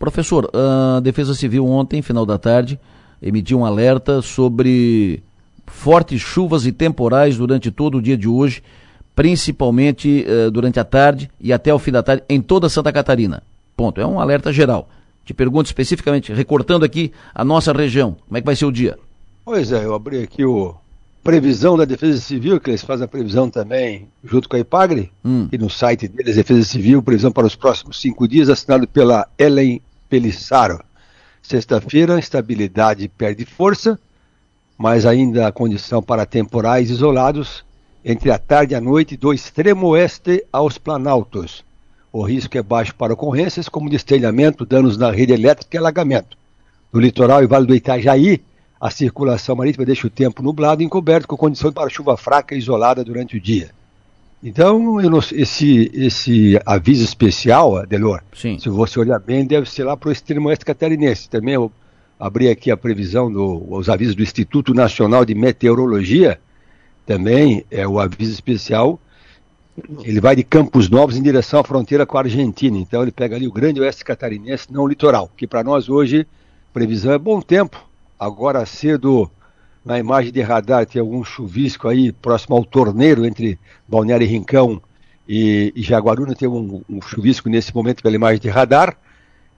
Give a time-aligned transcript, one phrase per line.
[0.00, 2.80] Professor, a Defesa Civil ontem, final da tarde,
[3.20, 5.22] emitiu um alerta sobre
[5.66, 8.62] fortes chuvas e temporais durante todo o dia de hoje,
[9.14, 13.42] principalmente uh, durante a tarde e até o fim da tarde em toda Santa Catarina.
[13.76, 14.00] Ponto.
[14.00, 14.88] É um alerta geral.
[15.22, 18.98] Te pergunto especificamente, recortando aqui a nossa região, como é que vai ser o dia?
[19.44, 20.74] Pois é, eu abri aqui o
[21.22, 25.46] previsão da Defesa Civil, que eles fazem a previsão também junto com a IPAGRE, hum.
[25.52, 29.82] e no site deles, Defesa Civil, previsão para os próximos cinco dias, assinado pela Ellen
[30.10, 30.82] Pelissaro.
[31.40, 33.98] Sexta-feira, estabilidade perde força,
[34.76, 37.64] mas ainda a condição para temporais isolados
[38.04, 41.64] entre a tarde e a noite do extremo oeste aos planaltos.
[42.12, 46.36] O risco é baixo para ocorrências como destelhamento, danos na rede elétrica e alagamento.
[46.92, 48.42] No litoral e Vale do Itajaí,
[48.80, 52.58] a circulação marítima deixa o tempo nublado e encoberto com condições para chuva fraca e
[52.58, 53.70] isolada durante o dia.
[54.42, 54.98] Então,
[55.32, 58.58] esse, esse aviso especial, Adelor, Sim.
[58.58, 61.28] se você olhar bem, deve ser lá para o extremo oeste catarinense.
[61.28, 61.70] Também eu
[62.18, 66.40] abri aqui a previsão dos do, avisos do Instituto Nacional de Meteorologia,
[67.06, 68.98] também é o aviso especial.
[70.02, 72.78] Ele vai de Campos Novos em direção à fronteira com a Argentina.
[72.78, 76.26] Então ele pega ali o grande oeste catarinense, não o litoral, que para nós hoje,
[76.72, 77.82] previsão é bom tempo.
[78.18, 79.30] Agora cedo
[79.84, 84.80] na imagem de radar tem algum chuvisco aí próximo ao torneiro entre Balneário e Rincão
[85.32, 88.96] e, e Jaguaruna tem um, um, chuvisco nesse momento pela imagem de radar.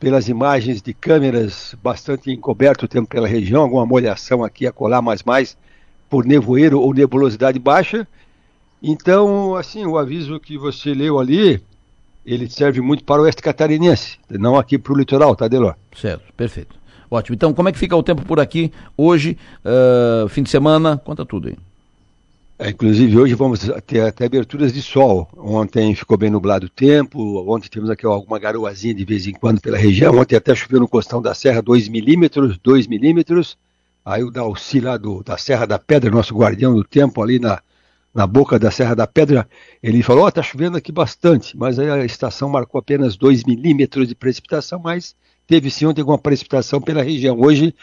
[0.00, 5.02] Pelas imagens de câmeras, bastante encoberto o tempo pela região, alguma molhação aqui a colar
[5.02, 5.58] mais mais
[6.08, 8.08] por nevoeiro ou nebulosidade baixa.
[8.82, 11.62] Então, assim, o aviso que você leu ali,
[12.24, 15.76] ele serve muito para o oeste catarinense, não aqui para o litoral, tá, Delor?
[15.94, 16.79] Certo, perfeito.
[17.10, 17.34] Ótimo.
[17.34, 20.96] Então, como é que fica o tempo por aqui hoje, uh, fim de semana?
[20.96, 21.56] Conta tudo aí.
[22.56, 25.26] É, inclusive, hoje vamos ter até aberturas de sol.
[25.36, 27.42] Ontem ficou bem nublado o tempo.
[27.50, 30.18] Ontem temos aqui alguma garoazinha de vez em quando pela região.
[30.18, 33.56] Ontem até choveu no Costão da Serra 2 milímetros, 2 milímetros.
[34.04, 37.62] Aí o Dalci lá do, da Serra da Pedra, nosso guardião do tempo ali na,
[38.14, 39.48] na boca da Serra da Pedra,
[39.82, 44.14] ele falou, ó, oh, chovendo aqui bastante, mas a estação marcou apenas 2 milímetros de
[44.14, 45.14] precipitação, mas
[45.46, 47.40] teve sim ontem alguma precipitação pela região.
[47.40, 47.74] Hoje,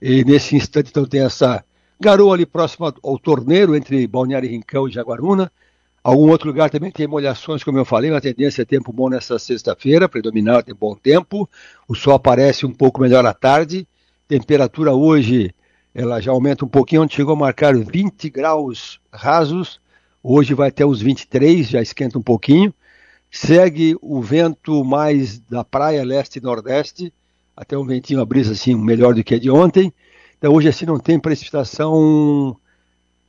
[0.00, 1.64] nesse instante, então tem essa
[2.00, 5.50] garoa ali próximo ao torneiro, entre Balneário Rincão e Jaguaruna.
[6.02, 9.38] Algum outro lugar também tem molhações, como eu falei, uma tendência é tempo bom nessa
[9.38, 11.48] sexta-feira, predominar tem bom tempo.
[11.86, 13.86] O sol aparece um pouco melhor à tarde.
[14.26, 15.54] Temperatura hoje,
[15.94, 19.80] ela já aumenta um pouquinho, onde chegou a marcar 20 graus rasos.
[20.22, 22.72] Hoje vai até os 23, já esquenta um pouquinho
[23.32, 27.10] segue o vento mais da praia leste e nordeste,
[27.56, 29.92] até um ventinho, a brisa assim, melhor do que a de ontem.
[30.36, 32.54] Então hoje assim não tem precipitação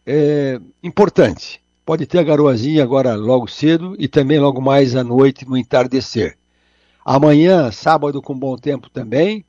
[0.05, 1.61] é, importante.
[1.85, 6.37] Pode ter a garoazinha agora logo cedo e também logo mais à noite no entardecer.
[7.05, 9.45] Amanhã, sábado com bom tempo também.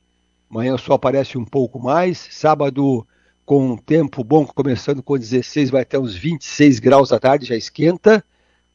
[0.49, 2.27] Amanhã sol aparece um pouco mais.
[2.31, 3.05] Sábado
[3.45, 8.23] com tempo bom, começando com 16, vai até uns 26 graus da tarde, já esquenta.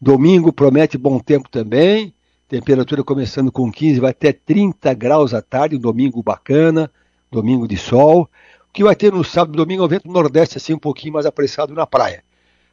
[0.01, 2.15] Domingo promete bom tempo também.
[2.49, 6.91] Temperatura começando com 15, vai até 30 graus à tarde, um domingo bacana,
[7.31, 8.29] domingo de sol.
[8.69, 11.15] O que vai ter no sábado e domingo é o vento nordeste, assim, um pouquinho
[11.15, 12.25] mais apressado na praia.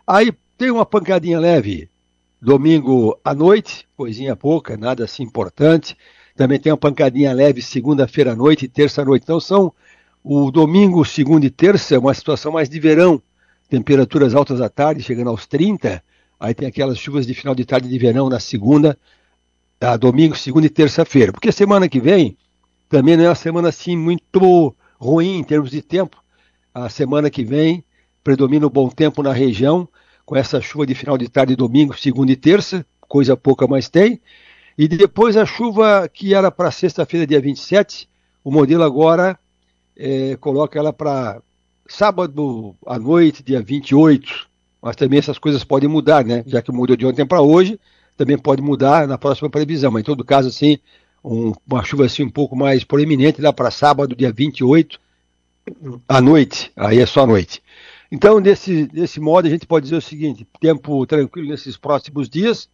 [0.06, 1.90] Aí tem uma pancadinha leve
[2.41, 5.97] domingo à noite, coisinha pouca, nada assim importante.
[6.38, 9.24] Também tem uma pancadinha leve segunda-feira à noite e terça noite.
[9.24, 9.74] Então são
[10.24, 13.22] o domingo, segunda e terça, é uma situação mais de verão.
[13.70, 16.02] Temperaturas altas à tarde, chegando aos 30
[16.40, 18.98] Aí tem aquelas chuvas de final de tarde de verão na segunda,
[19.81, 21.31] a domingo, segunda e terça-feira.
[21.31, 22.38] Porque semana que vem
[22.90, 26.24] também não é uma semana assim muito ruim em termos de tempo.
[26.74, 27.84] A semana que vem
[28.24, 29.88] predomina o bom tempo na região,
[30.25, 34.22] com essa chuva de final de tarde, domingo, segunda e terça, coisa pouca mais tem.
[34.77, 38.07] E depois a chuva que era para sexta-feira, dia 27,
[38.43, 39.38] o modelo agora
[39.95, 41.41] é, coloca ela para
[41.88, 44.47] sábado à noite, dia 28,
[44.81, 46.43] mas também essas coisas podem mudar, né?
[46.45, 47.79] Já que mudou de ontem para hoje,
[48.15, 49.91] também pode mudar na próxima previsão.
[49.91, 50.77] Mas em todo caso, assim,
[51.23, 55.00] um, uma chuva assim um pouco mais proeminente lá para sábado, dia 28,
[56.07, 56.71] à noite.
[56.75, 57.63] Aí é só à noite.
[58.12, 62.69] Então, desse, desse modo, a gente pode dizer o seguinte: tempo tranquilo nesses próximos dias,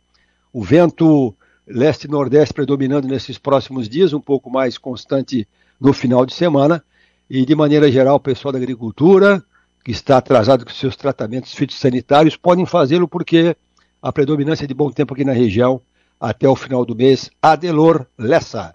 [0.52, 1.36] o vento
[1.68, 5.48] leste-nordeste predominando nesses próximos dias, um pouco mais constante
[5.80, 6.84] no final de semana,
[7.30, 9.44] e de maneira geral, o pessoal da agricultura,
[9.84, 13.56] que está atrasado com seus tratamentos fitossanitários podem fazê-lo porque
[14.02, 15.82] a predominância de bom tempo aqui na região
[16.20, 17.30] até o final do mês.
[17.42, 18.72] Adelor Lessa.